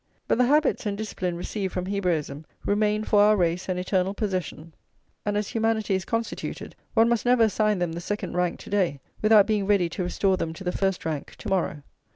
But 0.27 0.39
the 0.39 0.45
habits 0.47 0.87
and 0.87 0.97
discipline 0.97 1.37
received 1.37 1.71
from 1.73 1.85
Hebraism 1.85 2.47
remain 2.65 3.03
for 3.03 3.21
our 3.21 3.37
race 3.37 3.69
an 3.69 3.77
eternal 3.77 4.15
possession; 4.15 4.73
and, 5.27 5.37
as 5.37 5.49
humanity 5.49 5.93
is 5.93 6.05
constituted, 6.05 6.75
one 6.95 7.07
must 7.07 7.23
never 7.23 7.43
assign 7.43 7.77
them 7.77 7.91
the 7.93 8.01
second 8.01 8.33
rank 8.35 8.57
to 8.61 8.71
day, 8.71 8.99
without 9.21 9.45
being 9.45 9.67
ready 9.67 9.89
to 9.89 10.03
restore 10.03 10.37
them 10.37 10.53
to 10.53 10.63
the 10.63 10.71
first 10.71 11.05
rank 11.05 11.35
to 11.35 11.49
morrow. 11.49 11.83